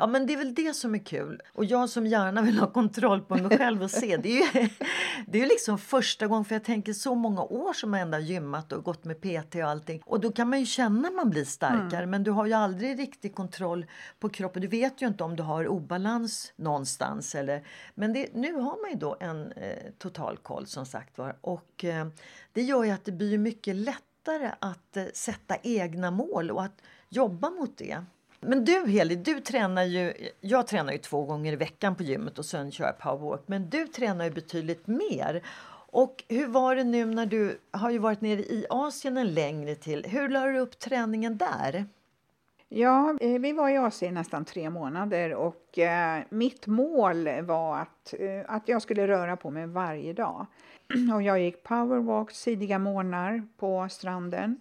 Ja, 0.02 0.06
men 0.06 0.26
det 0.26 0.32
är 0.32 0.37
väl 0.37 0.54
det 0.54 0.75
som 0.75 0.94
är 0.94 0.99
kul. 0.99 1.42
Och 1.52 1.64
jag 1.64 1.88
som 1.88 2.06
gärna 2.06 2.42
vill 2.42 2.59
ha 2.59 2.73
kontroll 2.73 3.21
på 3.21 3.37
mig 3.37 3.59
själv 3.59 3.82
och 3.82 3.90
se. 3.90 4.16
Det 4.16 4.28
är 4.28 4.61
ju, 4.61 4.68
det 5.26 5.38
är 5.38 5.42
ju 5.42 5.49
liksom 5.49 5.78
första 5.78 6.26
gången, 6.26 6.44
för 6.44 6.54
jag 6.54 6.64
tänker 6.64 6.92
så 6.92 7.14
många 7.14 7.42
år 7.42 7.73
som 7.73 7.94
jag 7.94 8.02
ändå 8.02 8.18
gymmat 8.18 8.73
och 8.73 8.85
gått 8.85 9.04
med 9.04 9.21
PT 9.21 9.54
och 9.54 9.62
allting. 9.62 10.02
Och 10.04 10.21
då 10.21 10.32
kan 10.32 10.49
man 10.49 10.61
ju 10.61 10.66
känna 10.66 11.09
att 11.09 11.14
man 11.14 11.30
blir 11.30 11.44
starkare, 11.44 11.99
mm. 11.99 12.11
men 12.11 12.25
du 12.25 12.30
har 12.30 12.47
ju 12.47 12.52
aldrig 12.52 12.99
riktig 12.99 13.35
kontroll 13.35 13.87
på 14.18 14.28
kroppen. 14.28 14.62
Du 14.62 14.68
vet 14.68 15.02
ju 15.02 15.06
inte 15.06 15.25
om 15.25 15.37
du 15.37 15.42
har 15.42 15.68
obalans 15.68 16.52
någonstans. 16.56 17.35
Eller, 17.35 17.66
men 17.94 18.12
det, 18.12 18.35
nu 18.35 18.52
har 18.52 18.82
man 18.82 18.90
ju 18.90 18.97
då 18.97 19.16
en 19.21 19.52
eh, 19.52 19.90
total 19.99 20.37
koll 20.37 20.66
som 20.66 20.87
sagt 20.87 21.18
var. 21.18 21.37
Och 21.40 21.85
eh, 21.85 22.06
det 22.52 22.62
gör 22.62 22.85
ju 22.85 22.90
att 22.90 23.04
det 23.04 23.12
blir 23.12 23.38
mycket 23.38 23.76
lättare 23.76 24.50
att 24.59 24.97
eh, 24.97 25.04
sätta 25.14 25.56
egna 25.62 26.11
mål 26.11 26.50
och 26.50 26.62
att 26.62 26.82
jobba 27.09 27.50
mot 27.50 27.76
det. 27.76 28.04
Men 28.44 28.64
du 28.64 28.87
Heli, 28.87 29.16
du 29.16 29.40
tränar 29.40 29.84
ju, 29.84 30.12
jag 30.40 30.66
tränar 30.66 30.92
ju 30.92 30.99
två 30.99 31.25
gånger 31.25 31.52
i 31.52 31.56
veckan 31.56 31.94
på 31.94 32.02
gymmet 32.02 32.38
och 32.38 32.44
sen 32.44 32.70
kör 32.70 32.84
jag 32.84 32.99
powerwalk. 32.99 33.42
Men 33.46 33.70
du 33.70 33.87
tränar 33.87 34.25
ju 34.25 34.30
betydligt 34.30 34.87
mer. 34.87 35.42
Och 35.94 36.25
hur 36.28 36.46
var 36.46 36.76
det 36.76 36.84
nu 36.84 37.04
när 37.04 37.26
du 37.26 37.58
har 37.70 37.90
ju 37.90 37.99
varit 37.99 38.20
nere 38.20 38.40
i 38.40 38.66
Asien 38.70 39.16
en 39.16 39.34
längre 39.34 39.75
till. 39.75 40.04
Hur 40.04 40.28
la 40.28 40.46
du 40.46 40.58
upp 40.58 40.78
träningen 40.78 41.37
där? 41.37 41.87
Ja, 42.68 43.16
eh, 43.20 43.40
vi 43.40 43.52
var 43.52 43.68
i 43.68 43.76
Asien 43.76 44.14
nästan 44.14 44.44
tre 44.44 44.70
månader 44.70 45.34
och 45.34 45.78
eh, 45.78 46.22
mitt 46.30 46.66
mål 46.66 47.28
var 47.42 47.78
att, 47.78 48.14
eh, 48.18 48.54
att 48.54 48.68
jag 48.68 48.82
skulle 48.82 49.08
röra 49.08 49.37
på 49.37 49.50
mig 49.50 49.66
varje 49.66 50.12
dag. 50.12 50.46
Och 51.14 51.22
jag 51.22 51.40
gick 51.40 51.62
powerwalk 51.62 52.32
tidiga 52.32 52.78
morgnar 52.78 53.42
på 53.56 53.88
stranden 53.90 54.61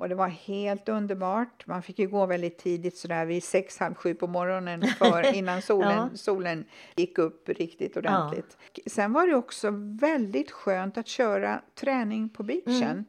och 0.00 0.08
det 0.08 0.14
var 0.14 0.28
helt 0.28 0.88
underbart. 0.88 1.66
Man 1.66 1.82
fick 1.82 1.98
ju 1.98 2.08
gå 2.08 2.26
väldigt 2.26 2.58
tidigt, 2.58 2.96
sådär 2.96 3.26
vid 3.26 3.44
sex, 3.44 3.78
halv 3.78 3.94
sju 3.94 4.14
på 4.14 4.26
morgonen 4.26 4.82
för, 4.98 5.34
innan 5.34 5.62
solen, 5.62 5.96
ja. 5.96 6.08
solen 6.14 6.64
gick 6.96 7.18
upp 7.18 7.48
riktigt 7.48 7.96
ordentligt. 7.96 8.56
Ja. 8.74 8.82
Sen 8.86 9.12
var 9.12 9.26
det 9.26 9.34
också 9.34 9.68
väldigt 10.00 10.50
skönt 10.50 10.98
att 10.98 11.06
köra 11.06 11.62
träning 11.74 12.28
på 12.28 12.42
beachen. 12.42 12.82
Mm. 12.82 13.04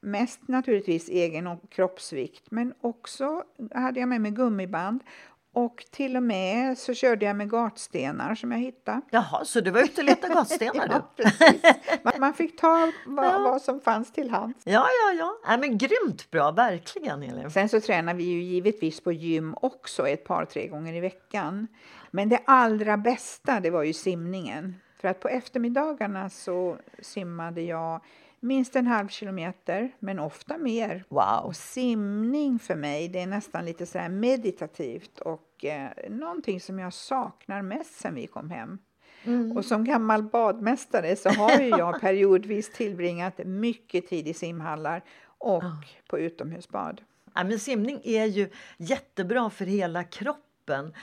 Mest 0.00 0.48
naturligtvis 0.48 1.08
egen 1.08 1.46
och 1.46 1.70
kroppsvikt, 1.70 2.50
men 2.50 2.74
också 2.80 3.42
hade 3.74 4.00
jag 4.00 4.08
med 4.08 4.20
mig 4.20 4.30
gummiband 4.30 5.00
och 5.56 5.84
till 5.90 6.16
och 6.16 6.22
med 6.22 6.78
så 6.78 6.94
körde 6.94 7.26
jag 7.26 7.36
med 7.36 7.50
gatstenar 7.50 8.34
som 8.34 8.52
jag 8.52 8.58
hittade. 8.58 9.00
Jaha, 9.10 9.44
så 9.44 9.60
du 9.60 9.70
var 9.70 9.80
ute 9.80 10.00
och 10.00 10.04
letade 10.04 10.34
gatstenar 10.34 10.88
ja, 10.90 11.12
precis. 11.16 11.62
Man, 12.02 12.12
man, 12.18 12.34
fick 12.34 12.60
ta 12.60 12.92
vad, 13.06 13.24
ja. 13.24 13.38
vad, 13.38 13.62
som 13.62 13.80
fanns 13.80 14.12
till 14.12 14.30
hands. 14.30 14.62
Ja, 14.64 14.86
ja, 15.04 15.12
ja. 15.18 15.36
ja 15.46 15.56
men 15.56 15.78
grymt 15.78 16.30
bra, 16.30 16.50
verkligen 16.50 17.22
Elin. 17.22 17.50
Sen 17.50 17.68
så 17.68 17.80
tränar 17.80 18.14
vi 18.14 18.24
ju 18.24 18.42
givetvis 18.42 19.00
på 19.00 19.12
gym 19.12 19.54
också 19.60 20.08
ett 20.08 20.24
par, 20.24 20.44
tre 20.44 20.66
gånger 20.66 20.94
i 20.94 21.00
veckan. 21.00 21.66
Men 22.10 22.28
det 22.28 22.40
allra 22.44 22.96
bästa, 22.96 23.60
det 23.60 23.70
var 23.70 23.82
ju 23.82 23.92
simningen. 23.92 24.76
För 25.00 25.08
att 25.08 25.20
på 25.20 25.28
eftermiddagarna 25.28 26.30
så 26.30 26.76
simmade 27.02 27.62
jag 27.62 28.00
minst 28.40 28.76
en 28.76 28.86
halv 28.86 29.08
kilometer, 29.08 29.92
men 29.98 30.18
ofta 30.18 30.58
mer. 30.58 31.04
Wow. 31.08 31.44
Och 31.44 31.56
simning 31.56 32.58
för 32.58 32.74
mig, 32.74 33.08
det 33.08 33.20
är 33.20 33.26
nästan 33.26 33.64
lite 33.64 33.86
så 33.86 34.08
meditativt 34.10 35.18
och 35.18 35.45
eh, 35.64 36.10
någonting 36.10 36.60
som 36.60 36.78
jag 36.78 36.92
saknar 36.92 37.62
mest 37.62 38.00
sen 38.00 38.14
vi 38.14 38.26
kom 38.26 38.50
hem. 38.50 38.78
Mm. 39.24 39.56
Och 39.56 39.64
som 39.64 39.84
gammal 39.84 40.22
badmästare 40.22 41.16
så 41.16 41.28
har 41.28 41.60
jag 41.60 42.00
periodvis 42.00 42.72
tillbringat 42.72 43.40
mycket 43.44 44.08
tid 44.08 44.28
i 44.28 44.34
simhallar 44.34 45.04
och 45.38 45.64
oh. 45.64 45.80
på 46.06 46.18
utomhusbad. 46.18 47.02
Ja, 47.34 47.44
men 47.44 47.58
simning 47.58 48.00
är 48.04 48.24
ju 48.24 48.50
jättebra 48.76 49.50
för 49.50 49.64
hela 49.64 50.04
kroppen. 50.04 50.94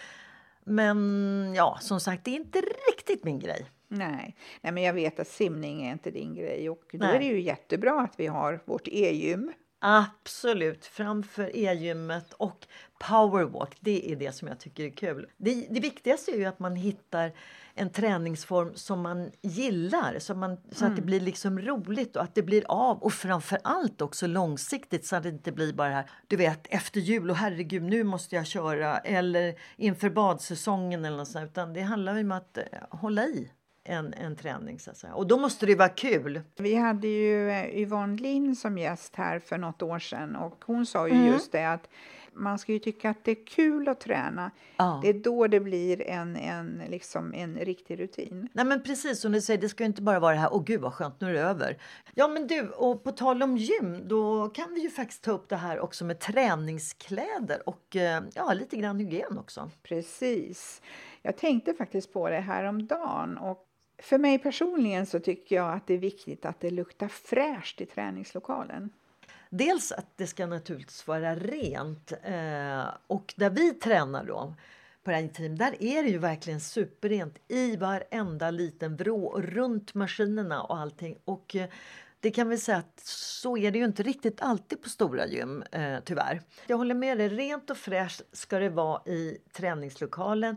Men 0.64 1.54
ja, 1.56 1.78
som 1.82 2.00
sagt, 2.00 2.24
det 2.24 2.32
är 2.32 2.36
inte 2.36 2.62
riktigt 2.92 3.24
min 3.24 3.40
grej. 3.40 3.66
Nej. 3.88 4.36
Nej, 4.62 4.74
men 4.74 4.84
jag 4.84 4.94
vet 4.94 5.20
att 5.20 5.28
simning 5.28 5.86
är 5.86 5.92
inte 5.92 6.12
din 6.12 6.36
grej 6.36 6.70
och 6.70 6.84
då 6.92 6.98
Nej. 6.98 7.16
är 7.16 7.20
det 7.20 7.26
ju 7.26 7.42
jättebra 7.42 8.02
att 8.02 8.14
vi 8.18 8.28
har 8.28 8.60
vårt 8.66 8.88
e-gym. 8.88 9.54
Absolut, 9.86 10.86
framför 10.86 11.56
e-gymmet 11.56 12.34
och 12.34 12.68
powerwalk. 13.00 13.78
Det 13.80 14.12
är 14.12 14.16
det 14.16 14.36
som 14.36 14.48
jag 14.48 14.60
tycker 14.60 14.84
är 14.84 14.90
kul. 14.90 15.28
Det, 15.38 15.68
det 15.70 15.80
viktigaste 15.80 16.32
är 16.32 16.38
ju 16.38 16.46
att 16.46 16.60
man 16.60 16.76
hittar 16.76 17.32
en 17.74 17.90
träningsform 17.90 18.76
som 18.76 19.02
man 19.02 19.32
gillar 19.42 20.20
så, 20.20 20.36
man, 20.36 20.58
så 20.72 20.86
mm. 20.86 20.92
att 20.92 20.98
det 20.98 21.02
mm. 21.02 21.06
blir 21.06 21.20
liksom 21.20 21.60
roligt 21.60 22.16
och 22.16 22.24
att 22.24 22.36
det 22.36 22.42
blir 22.42 22.64
av 22.68 23.04
och 23.04 23.14
framför 23.14 23.60
allt 23.64 24.02
också 24.02 24.28
långsiktigt 24.28 25.06
så 25.06 25.16
att 25.16 25.24
det 25.24 25.30
inte 25.30 25.52
blir 25.52 25.74
bara 25.74 25.90
här, 25.90 26.10
du 26.28 26.36
vet 26.36 26.68
efter 26.70 27.00
jul 27.00 27.30
och 27.30 27.36
herregud 27.36 27.84
nu 27.84 28.04
måste 28.04 28.36
jag 28.36 28.48
köra 28.48 28.98
eller 28.98 29.56
inför 29.78 30.10
badsäsongen 30.10 31.06
eller 31.06 31.18
något 31.18 31.28
sånt 31.28 31.52
utan 31.52 31.74
det 31.74 31.82
handlar 31.82 32.16
ju 32.16 32.22
om 32.22 32.32
att 32.32 32.58
eh, 32.58 32.64
hålla 32.90 33.24
i 33.24 33.52
en, 33.84 34.14
en 34.14 34.36
träning. 34.36 34.80
Så 34.80 34.92
att 34.92 34.98
säga. 34.98 35.14
Och 35.14 35.28
då 35.28 35.38
måste 35.38 35.66
det 35.66 35.76
vara 35.76 35.90
kul. 35.90 36.42
Vi 36.56 36.76
hade 36.76 37.08
ju 37.08 37.50
eh, 37.50 37.78
Yvonne 37.80 38.18
Lind 38.18 38.58
som 38.58 38.78
gäst 38.78 39.16
här 39.16 39.40
för 39.40 39.58
något 39.58 39.82
år 39.82 40.00
sedan 40.00 40.36
och 40.36 40.64
hon 40.66 40.86
sa 40.86 41.08
ju 41.08 41.14
mm. 41.14 41.28
just 41.28 41.52
det 41.52 41.66
att 41.66 41.90
man 42.36 42.60
ska 42.60 42.72
ju 42.72 42.80
tycka 42.80 43.10
att 43.10 43.24
det 43.24 43.32
är 43.32 43.46
kul 43.46 43.88
att 43.88 44.00
träna. 44.00 44.52
Ja. 44.78 45.00
Det 45.04 45.10
är 45.10 45.14
då 45.14 45.48
det 45.48 45.60
blir 45.60 46.02
en, 46.02 46.36
en, 46.36 46.82
liksom 46.90 47.34
en 47.34 47.56
riktig 47.56 48.00
rutin. 48.00 48.50
Nej 48.54 48.66
men 48.66 48.84
precis 48.84 49.22
som 49.22 49.32
du 49.32 49.42
säger, 49.42 49.62
det 49.62 49.70
ska 49.70 49.84
ju 49.84 49.88
inte 49.88 50.02
bara 50.02 50.20
vara 50.20 50.34
det 50.34 50.40
här, 50.40 50.54
åh 50.54 50.64
gud 50.64 50.82
vad 50.82 50.94
skönt, 50.94 51.22
nu 51.22 51.30
är 51.30 51.34
det 51.34 51.42
över. 51.42 51.78
Ja 52.14 52.28
men 52.28 52.48
du, 52.48 52.70
och 52.70 53.04
på 53.04 53.12
tal 53.12 53.44
om 53.44 53.58
gym, 53.58 54.08
då 54.08 54.50
kan 54.50 54.74
vi 54.74 54.82
ju 54.82 54.90
faktiskt 54.90 55.24
ta 55.24 55.32
upp 55.32 55.50
det 55.50 55.56
här 55.56 55.80
också 55.80 56.06
med 56.06 56.20
träningskläder 56.20 57.70
och 57.70 57.96
eh, 57.96 58.24
ja, 58.36 58.54
lite 58.54 58.76
grann 58.76 59.00
hygien 59.00 59.38
också. 59.38 59.72
Precis. 59.84 60.82
Jag 61.22 61.38
tänkte 61.38 61.74
faktiskt 61.74 62.14
på 62.14 62.30
det 62.30 62.40
här 62.40 62.64
om 62.64 62.88
dagen 62.88 63.38
och 63.38 63.68
för 64.04 64.18
mig 64.18 64.40
personligen 64.40 65.06
så 65.06 65.20
tycker 65.20 65.56
jag 65.56 65.74
att 65.74 65.88
det 65.88 65.94
är 65.94 65.98
viktigt 65.98 66.46
att 66.46 66.60
det 66.60 66.70
luktar 66.70 67.08
fräscht 67.08 67.82
i 67.82 67.86
träningslokalen. 67.86 68.90
Dels 69.50 69.92
att 69.92 70.18
det 70.18 70.28
ska 70.28 70.46
naturligtvis 70.46 71.08
vara 71.08 71.36
rent 71.36 72.12
eh, 72.24 72.84
och 73.08 73.34
där 73.38 73.50
vi 73.50 73.74
tränar 73.74 74.26
då 74.26 74.56
på 75.04 75.12
det 75.12 75.18
här 75.18 75.28
team, 75.28 75.58
där 75.58 75.84
är 75.84 76.04
det 76.04 76.10
ju 76.10 76.18
verkligen 76.18 76.62
superrent 76.62 77.40
i 77.48 77.76
varenda 77.76 78.52
liten 78.52 78.96
vrå 78.96 79.26
och 79.26 79.44
runt 79.44 79.94
maskinerna 79.94 80.64
och 80.64 80.78
allting. 80.78 81.18
Och 81.26 81.56
eh, 81.56 81.70
det 82.20 82.32
kan 82.32 82.50
vi 82.50 82.58
säga 82.58 82.78
att 82.78 83.00
så 83.06 83.58
är 83.58 83.72
det 83.72 83.80
ju 83.80 83.86
inte 83.86 84.04
riktigt 84.04 84.42
alltid 84.42 84.82
på 84.82 84.90
stora 84.90 85.28
gym, 85.28 85.64
eh, 85.72 86.00
tyvärr. 86.06 86.42
Jag 86.68 86.78
håller 86.78 86.96
med 86.96 87.18
dig, 87.18 87.30
rent 87.30 87.70
och 87.70 87.78
fräscht 87.78 88.22
ska 88.32 88.60
det 88.60 88.70
vara 88.70 89.02
i 89.06 89.38
träningslokalen. 89.54 90.56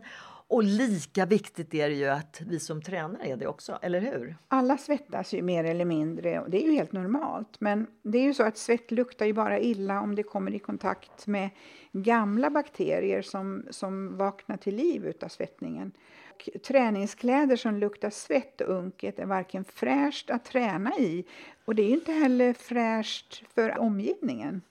Och 0.49 0.63
lika 0.63 1.25
viktigt 1.25 1.73
är 1.73 1.89
det 1.89 1.95
ju 1.95 2.07
att 2.07 2.41
vi 2.45 2.59
som 2.59 2.81
tränar 2.81 3.19
är 3.19 3.37
det 3.37 3.47
också, 3.47 3.79
eller 3.81 3.99
hur? 3.99 4.35
Alla 4.47 4.77
svettas 4.77 5.33
ju 5.33 5.41
mer 5.41 5.63
eller 5.63 5.85
mindre 5.85 6.39
och 6.39 6.49
det 6.49 6.63
är 6.63 6.67
ju 6.67 6.73
helt 6.73 6.91
normalt. 6.91 7.61
Men 7.61 7.87
det 8.03 8.17
är 8.17 8.23
ju 8.23 8.33
så 8.33 8.43
att 8.43 8.57
svett 8.57 8.91
luktar 8.91 9.25
ju 9.25 9.33
bara 9.33 9.59
illa 9.59 10.01
om 10.01 10.15
det 10.15 10.23
kommer 10.23 10.55
i 10.55 10.59
kontakt 10.59 11.27
med 11.27 11.49
gamla 11.91 12.49
bakterier 12.49 13.21
som, 13.21 13.65
som 13.69 14.17
vaknar 14.17 14.57
till 14.57 14.75
liv 14.75 15.05
utav 15.05 15.27
svettningen. 15.27 15.91
Och 16.29 16.61
träningskläder 16.63 17.55
som 17.55 17.77
luktar 17.77 18.09
svett 18.09 18.61
och 18.61 18.75
unket 18.75 19.19
är 19.19 19.25
varken 19.25 19.63
fräscht 19.63 20.29
att 20.29 20.45
träna 20.45 20.97
i 20.97 21.25
och 21.65 21.75
det 21.75 21.83
är 21.83 21.89
inte 21.89 22.11
heller 22.11 22.53
fräscht 22.53 23.43
för 23.53 23.79
omgivningen. 23.79 24.61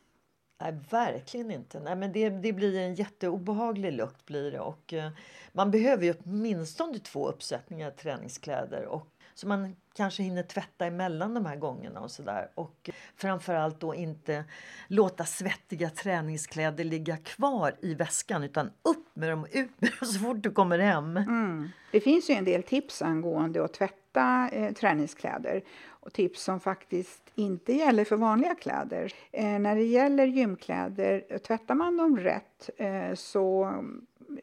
Nej, 0.59 0.75
verkligen 0.91 1.51
inte. 1.51 1.81
Nej, 1.81 1.97
men 1.97 2.13
det, 2.13 2.31
det 2.31 2.53
blir 2.53 2.79
en 2.79 2.95
jätteobehaglig 2.95 3.93
lukt. 3.93 4.27
Blir 4.27 4.51
det. 4.51 4.61
Och, 4.61 4.93
eh, 4.93 5.11
man 5.53 5.71
behöver 5.71 6.05
ju 6.05 6.15
åtminstone 6.25 6.99
två 6.99 7.29
uppsättningar 7.29 7.91
träningskläder. 7.91 8.87
Och, 8.87 9.09
så 9.35 9.49
man 9.49 9.77
kanske 9.97 10.23
hinner 10.23 10.43
tvätta 10.43 10.87
emellan 10.87 11.35
de 11.35 11.47
här 11.47 11.57
gångerna. 11.57 12.01
och 12.01 12.11
så 12.11 12.23
där. 12.23 12.51
Och 12.55 12.91
framförallt 13.17 13.81
då 13.81 13.95
inte 13.95 14.45
låta 14.89 15.25
svettiga 15.25 15.91
träningskläder 15.91 16.85
ligga 16.85 17.17
kvar 17.17 17.77
i 17.81 17.95
väskan 17.95 18.45
utan 18.45 18.67
upp 18.67 19.07
med 19.15 19.31
dem 19.31 19.43
och 19.43 19.49
ut 19.53 19.81
med 19.81 19.91
dem 20.01 20.09
så 20.09 20.19
fort 20.19 20.43
du 20.43 20.51
kommer 20.51 20.79
hem. 20.79 21.17
Mm. 21.17 21.69
Det 21.93 22.01
finns 22.01 22.31
ju 22.31 22.35
en 22.35 22.45
del 22.45 22.63
tips 22.63 23.03
angående 23.03 23.65
att 23.65 23.75
tvätta 23.75 24.49
eh, 24.53 24.73
träningskläder 24.73 25.63
och 26.07 26.13
tips 26.13 26.43
som 26.43 26.61
faktiskt 26.61 27.23
inte 27.35 27.73
gäller 27.73 28.05
för 28.05 28.17
vanliga 28.17 28.55
kläder. 28.55 29.13
Eh, 29.33 29.59
när 29.59 29.77
det 29.77 29.83
gäller 29.83 30.27
gymkläder, 30.27 31.39
tvättar 31.39 31.75
man 31.75 31.97
dem 31.97 32.19
rätt 32.19 32.71
eh, 32.77 33.15
så 33.15 33.75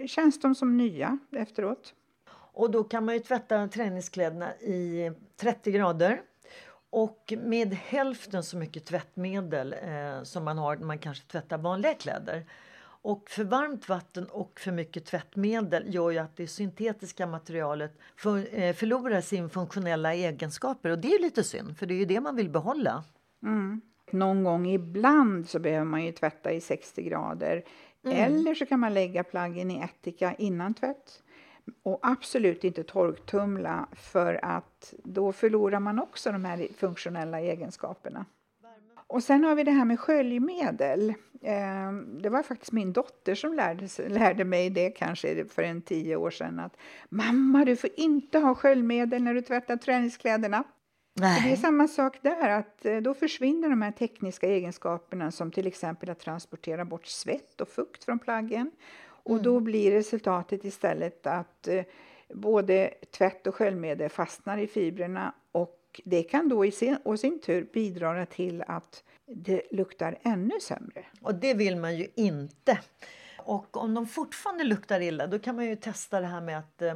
känns 0.06 0.40
de 0.40 0.56
som 0.56 0.78
nya 0.78 1.18
efteråt. 1.32 1.94
Och 2.54 2.72
då 2.72 2.84
kan 2.84 3.06
man 3.06 3.14
ju 3.14 3.20
tvätta 3.20 3.68
träningskläderna 3.68 4.54
i 4.56 5.12
30 5.38 5.72
grader. 5.72 6.22
Och 6.90 7.34
med 7.44 7.74
hälften 7.74 8.44
så 8.44 8.58
mycket 8.58 8.86
tvättmedel 8.86 9.74
eh, 9.74 10.24
som 10.24 10.44
man 10.44 10.58
har 10.58 10.76
när 10.76 10.86
man 10.86 11.00
kanske 11.00 11.28
tvättar 11.28 11.58
vanliga 11.58 11.94
kläder. 11.94 12.46
Och 13.04 13.30
för 13.30 13.44
varmt 13.44 13.90
vatten 13.90 14.26
och 14.26 14.60
för 14.60 14.72
mycket 14.72 15.06
tvättmedel 15.06 15.94
gör 15.94 16.12
ju 16.12 16.18
att 16.18 16.38
det 16.38 16.48
syntetiska 16.48 17.28
materialet 17.28 18.00
för, 18.16 18.60
eh, 18.60 18.74
förlorar 18.74 19.22
sin 19.22 19.50
funktionella 19.50 20.14
egenskaper 20.14 20.90
och 20.90 21.00
det 21.00 21.14
är 21.14 21.22
lite 21.22 21.44
synd 21.44 21.78
för 21.78 21.86
det 21.86 21.94
är 21.94 21.98
ju 21.98 22.06
det 22.06 22.22
man 22.22 22.36
vill 22.36 22.50
behålla. 22.50 23.04
Mm. 23.44 23.82
Någon 24.12 24.44
gång 24.44 24.68
ibland 24.68 25.50
så 25.50 25.60
behöver 25.60 25.86
man 25.86 26.06
ju 26.06 26.12
tvätta 26.12 26.52
i 26.52 26.62
60 26.62 27.04
grader 27.04 27.64
mm. 28.06 28.18
eller 28.18 28.56
så 28.56 28.66
kan 28.66 28.80
man 28.80 28.94
lägga 28.94 29.24
plaggen 29.24 29.72
i 29.72 29.82
ättika 29.82 30.34
innan 30.34 30.74
tvätt. 30.74 31.24
Och 31.84 32.00
absolut 32.02 32.64
inte 32.64 32.84
torktumla 32.84 33.88
för 33.94 34.46
att 34.46 34.94
då 35.04 35.32
förlorar 35.32 35.80
man 35.80 36.00
också 36.00 36.32
de 36.32 36.46
här 36.46 36.68
funktionella 36.78 37.40
egenskaperna. 37.40 38.26
Och 39.14 39.24
sen 39.24 39.44
har 39.44 39.56
vi 39.56 39.64
det 39.64 39.72
här 39.72 39.86
med 39.86 40.00
sköljmedel. 40.00 41.14
Ehm, 41.42 42.22
det 42.22 42.30
var 42.30 42.44
faktiskt 42.44 42.72
min 42.72 42.94
dotter 42.94 43.36
som 43.36 43.54
lärde, 43.54 43.88
lärde 44.10 44.46
mig 44.46 44.70
det 44.70 44.90
kanske 44.90 45.46
för 45.46 45.64
en 45.64 45.82
tio 45.82 46.16
år 46.16 46.32
sedan. 46.32 46.60
Att 46.60 46.78
Mamma, 47.10 47.66
du 47.66 47.76
får 47.76 47.90
inte 47.98 48.40
ha 48.40 48.56
sköljmedel 48.56 49.24
när 49.24 49.34
du 49.34 49.42
tvättar 49.42 49.78
träningskläderna. 49.78 50.64
Det 51.14 51.52
är 51.52 51.56
samma 51.56 51.88
sak 51.88 52.20
där, 52.22 52.50
att 52.50 52.86
eh, 52.86 52.98
då 52.98 53.14
försvinner 53.14 53.70
de 53.70 53.82
här 53.82 53.92
tekniska 53.92 54.48
egenskaperna 54.48 55.32
som 55.32 55.52
till 55.52 55.68
exempel 55.68 56.10
att 56.10 56.20
transportera 56.20 56.86
bort 56.86 57.06
svett 57.06 57.62
och 57.62 57.70
fukt 57.70 58.04
från 58.04 58.20
plaggen. 58.20 58.72
Och 59.06 59.32
mm. 59.32 59.44
då 59.44 59.60
blir 59.60 59.92
resultatet 59.92 60.66
istället 60.66 61.28
att 61.28 61.68
eh, 61.68 61.84
både 62.34 62.94
tvätt 63.18 63.48
och 63.48 63.56
sköljmedel 63.56 64.10
fastnar 64.10 64.58
i 64.58 64.68
fibrerna 64.68 65.34
och 65.94 66.02
det 66.06 66.24
kan 66.24 66.50
då 66.50 66.66
i 66.66 66.72
sin, 66.72 66.98
och 67.04 67.20
sin 67.20 67.42
tur 67.42 67.70
bidra 67.74 68.26
till 68.26 68.64
att 68.68 69.04
det 69.28 69.62
luktar 69.72 70.20
ännu 70.22 70.60
sämre. 70.62 71.06
Och 71.22 71.36
det 71.36 71.54
vill 71.54 71.78
man 71.78 71.98
ju 71.98 72.08
inte. 72.16 72.80
Och 73.38 73.78
om 73.78 73.94
de 73.94 74.08
fortfarande 74.08 74.64
luktar 74.64 75.00
illa 75.00 75.28
då 75.28 75.40
kan 75.40 75.56
man 75.56 75.66
ju 75.66 75.76
testa 75.76 76.20
det 76.20 76.28
här 76.28 76.42
med 76.42 76.60
att 76.60 76.82
eh, 76.82 76.96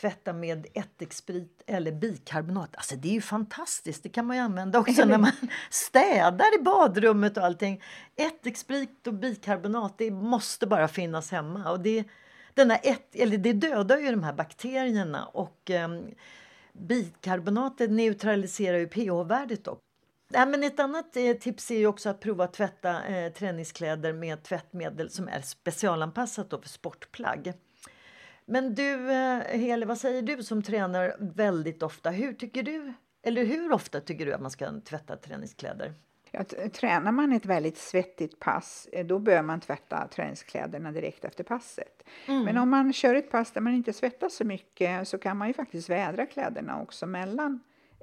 tvätta 0.00 0.32
med 0.32 0.66
ättiksprit 0.74 1.62
eller 1.66 1.92
bikarbonat. 1.92 2.76
Alltså 2.76 2.96
det 2.96 3.08
är 3.08 3.12
ju 3.12 3.20
fantastiskt. 3.20 4.02
Det 4.02 4.08
kan 4.08 4.26
man 4.26 4.36
ju 4.36 4.42
använda 4.42 4.78
också 4.78 5.04
när 5.04 5.18
man 5.18 5.32
städar 5.70 6.60
i 6.60 6.62
badrummet 6.62 7.36
och 7.36 7.44
allting. 7.44 7.82
Ättiksprit 8.16 9.06
och 9.06 9.14
bikarbonat, 9.14 9.98
det 9.98 10.10
måste 10.10 10.66
bara 10.66 10.88
finnas 10.88 11.30
hemma. 11.30 11.70
Och 11.70 11.80
det, 11.80 12.04
den 12.54 12.70
ett, 12.70 13.14
eller 13.14 13.38
det 13.38 13.52
dödar 13.52 13.98
ju 13.98 14.10
de 14.10 14.22
här 14.22 14.32
bakterierna 14.32 15.26
och 15.26 15.70
eh, 15.70 15.88
bikarbonatet 16.78 17.90
neutraliserar 17.90 18.78
ju 18.78 18.88
pH-värdet. 18.88 19.68
Ja, 20.32 20.46
men 20.46 20.64
ett 20.64 20.80
annat 20.80 21.16
eh, 21.16 21.32
tips 21.32 21.70
är 21.70 21.86
också 21.86 22.08
att 22.08 22.20
prova 22.20 22.44
att 22.44 22.52
tvätta 22.52 23.04
eh, 23.04 23.32
träningskläder 23.32 24.12
med 24.12 24.42
tvättmedel 24.42 25.10
som 25.10 25.28
är 25.28 25.40
specialanpassat 25.40 26.50
för 26.50 26.68
sportplagg. 26.68 27.52
Men 28.46 28.74
du, 28.74 29.12
eh, 29.12 29.38
Heli, 29.38 29.86
vad 29.86 29.98
säger 29.98 30.22
du 30.22 30.42
som 30.42 30.62
tränar 30.62 31.16
väldigt 31.18 31.82
ofta? 31.82 32.10
Hur 32.10 32.32
tycker 32.32 32.62
du, 32.62 32.92
eller 33.22 33.44
hur 33.44 33.72
ofta 33.72 34.00
tycker 34.00 34.26
du 34.26 34.32
att 34.32 34.40
man 34.40 34.50
ska 34.50 34.80
tvätta 34.80 35.16
träningskläder? 35.16 35.94
Ja, 36.36 36.68
tränar 36.68 37.12
man 37.12 37.32
ett 37.32 37.46
väldigt 37.46 37.78
svettigt 37.78 38.38
pass, 38.38 38.88
eh, 38.92 39.06
då 39.06 39.18
bör 39.18 39.42
man 39.42 39.60
tvätta 39.60 40.08
träningskläderna 40.08 40.92
direkt 40.92 41.24
efter 41.24 41.44
passet. 41.44 42.02
Mm. 42.26 42.44
Men 42.44 42.56
om 42.56 42.70
man 42.70 42.92
kör 42.92 43.14
ett 43.14 43.30
pass 43.30 43.50
där 43.50 43.60
man 43.60 43.74
inte 43.74 43.92
svettas 43.92 44.34
så 44.34 44.44
mycket 44.44 45.08
så 45.08 45.18
kan 45.18 45.36
man 45.36 45.48
ju 45.48 45.54
faktiskt 45.54 45.88
vädra 45.88 46.26
kläderna 46.26 46.82
också 46.82 47.06
mellan 47.06 47.60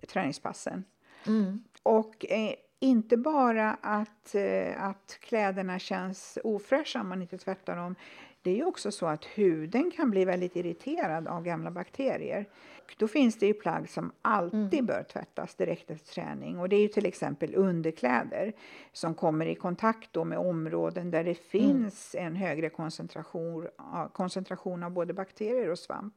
träningspassen. 0.07 0.83
Mm. 1.27 1.63
Och 1.83 2.25
eh, 2.29 2.53
inte 2.79 3.17
bara 3.17 3.77
att, 3.81 4.35
eh, 4.35 4.83
att 4.83 5.17
kläderna 5.19 5.79
känns 5.79 6.37
ofräscha 6.43 7.01
om 7.01 7.09
man 7.09 7.21
inte 7.21 7.37
tvättar 7.37 7.75
dem. 7.75 7.95
Det 8.43 8.51
är 8.51 8.55
ju 8.55 8.65
också 8.65 8.91
så 8.91 9.05
att 9.05 9.25
huden 9.25 9.91
kan 9.91 10.09
bli 10.09 10.25
väldigt 10.25 10.55
irriterad 10.55 11.27
av 11.27 11.43
gamla 11.43 11.71
bakterier. 11.71 12.49
Då 12.97 13.07
finns 13.07 13.39
det 13.39 13.45
ju 13.45 13.53
plagg 13.53 13.89
som 13.89 14.11
alltid 14.21 14.73
mm. 14.73 14.85
bör 14.85 15.03
tvättas 15.03 15.55
direkt 15.55 15.91
efter 15.91 16.13
träning. 16.13 16.59
Och 16.59 16.69
det 16.69 16.75
är 16.75 16.81
ju 16.81 16.87
till 16.87 17.05
exempel 17.05 17.55
underkläder 17.55 18.53
som 18.91 19.15
kommer 19.15 19.45
i 19.45 19.55
kontakt 19.55 20.13
då 20.13 20.23
med 20.23 20.37
områden 20.37 21.11
där 21.11 21.23
det 21.23 21.29
mm. 21.29 21.43
finns 21.43 22.15
mm. 22.15 22.27
en 22.27 22.35
högre 22.35 22.69
koncentration, 22.69 23.67
koncentration 24.13 24.83
av 24.83 24.91
både 24.91 25.13
bakterier 25.13 25.69
och 25.69 25.79
svamp. 25.79 26.13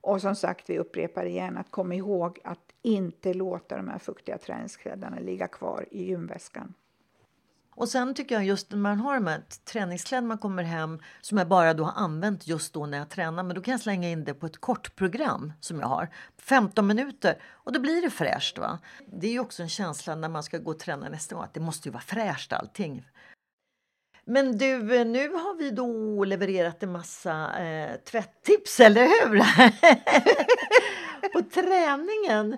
Och 0.00 0.20
som 0.20 0.34
sagt, 0.34 0.70
vi 0.70 0.78
upprepar 0.78 1.24
igen 1.24 1.56
att 1.56 1.70
kom 1.70 1.92
ihåg 1.92 2.38
att 2.44 2.72
inte 2.82 3.34
låta 3.34 3.76
de 3.76 3.88
här 3.88 3.98
fuktiga 3.98 4.38
träningskläderna 4.38 5.18
ligga 5.18 5.46
kvar 5.46 5.86
i 5.90 6.04
gymväskan. 6.04 6.74
Och 7.78 7.88
sen 7.88 8.14
tycker 8.14 8.34
jag 8.34 8.44
just 8.44 8.70
när 8.70 8.78
man 8.78 9.00
har 9.00 9.14
de 9.14 9.26
här 9.26 9.42
träningskläderna 9.64 10.28
man 10.28 10.38
kommer 10.38 10.62
hem 10.62 10.98
som 11.20 11.38
jag 11.38 11.48
bara 11.48 11.74
då 11.74 11.84
har 11.84 12.02
använt 12.04 12.46
just 12.46 12.72
då 12.72 12.86
när 12.86 12.98
jag 12.98 13.08
tränar. 13.08 13.42
Men 13.42 13.56
då 13.56 13.62
kan 13.62 13.72
jag 13.72 13.80
slänga 13.80 14.10
in 14.10 14.24
det 14.24 14.34
på 14.34 14.46
ett 14.46 14.60
kort 14.60 14.96
program 14.96 15.52
som 15.60 15.80
jag 15.80 15.86
har. 15.86 16.08
15 16.38 16.86
minuter 16.86 17.42
och 17.44 17.72
då 17.72 17.80
blir 17.80 18.02
det 18.02 18.10
fräscht. 18.10 18.58
Va? 18.58 18.78
Det 19.06 19.26
är 19.26 19.30
ju 19.30 19.40
också 19.40 19.62
en 19.62 19.68
känsla 19.68 20.14
när 20.14 20.28
man 20.28 20.42
ska 20.42 20.58
gå 20.58 20.70
och 20.70 20.78
träna 20.78 21.08
nästa 21.08 21.34
gång 21.34 21.44
att 21.44 21.54
det 21.54 21.60
måste 21.60 21.88
ju 21.88 21.92
vara 21.92 22.02
fräscht 22.02 22.52
allting. 22.52 23.04
Men 24.24 24.58
du, 24.58 25.04
nu 25.04 25.28
har 25.28 25.58
vi 25.58 25.70
då 25.70 26.24
levererat 26.24 26.82
en 26.82 26.92
massa 26.92 27.58
eh, 27.58 27.96
tvätttips, 27.96 28.80
eller 28.80 29.02
hur? 29.02 29.38
på 31.32 31.42
träningen. 31.42 32.52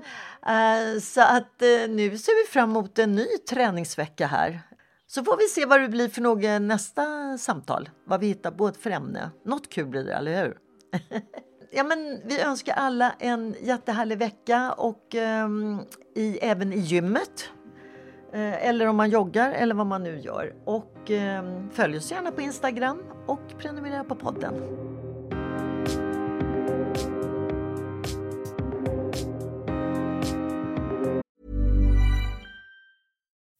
Eh, 0.46 1.00
så 1.00 1.20
att 1.20 1.62
eh, 1.62 1.88
nu 1.88 2.18
ser 2.18 2.44
vi 2.44 2.50
fram 2.52 2.70
emot 2.70 2.98
en 2.98 3.14
ny 3.14 3.26
träningsvecka 3.48 4.26
här. 4.26 4.60
Så 5.10 5.24
får 5.24 5.36
vi 5.36 5.44
se 5.44 5.66
vad 5.66 5.80
det 5.80 5.88
blir 5.88 6.08
för 6.08 6.20
något 6.20 6.44
eh, 6.44 6.60
nästa 6.60 7.38
samtal. 7.38 7.90
Vad 8.04 8.20
vi 8.20 8.26
hittar 8.26 8.50
på 8.50 8.72
för 8.72 8.90
ämne. 8.90 9.30
Något 9.44 9.68
kul 9.68 9.86
blir 9.86 10.04
det, 10.04 10.14
eller 10.14 10.42
hur? 10.42 10.56
ja, 11.72 11.84
men 11.84 12.20
vi 12.24 12.40
önskar 12.40 12.74
alla 12.74 13.14
en 13.18 13.54
jättehärlig 13.62 14.18
vecka 14.18 14.72
och 14.72 15.14
um, 15.44 15.80
i, 16.16 16.38
även 16.42 16.72
i 16.72 16.78
gymmet. 16.78 17.50
Eh, 18.32 18.68
eller 18.68 18.86
om 18.86 18.96
man 18.96 19.10
joggar 19.10 19.52
eller 19.52 19.74
vad 19.74 19.86
man 19.86 20.02
nu 20.02 20.20
gör. 20.20 20.54
Och 20.64 21.10
eh, 21.10 21.68
följ 21.70 21.96
oss 21.96 22.10
gärna 22.10 22.30
på 22.32 22.40
Instagram 22.40 23.02
och 23.26 23.58
prenumerera 23.58 24.04
på 24.04 24.14
podden. 24.14 24.54